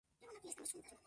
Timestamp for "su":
0.19-0.25